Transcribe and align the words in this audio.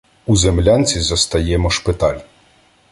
У 0.25 0.35
землянці 0.35 0.99
застаємо 1.01 1.69
"шпиталь". 1.69 2.19